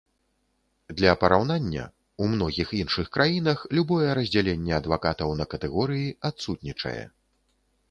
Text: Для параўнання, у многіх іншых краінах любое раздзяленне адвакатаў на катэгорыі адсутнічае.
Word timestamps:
Для 0.99 1.11
параўнання, 1.23 1.83
у 2.25 2.29
многіх 2.31 2.67
іншых 2.79 3.11
краінах 3.19 3.59
любое 3.81 4.09
раздзяленне 4.21 4.73
адвакатаў 4.81 5.29
на 5.45 5.51
катэгорыі 5.55 6.09
адсутнічае. 6.33 6.99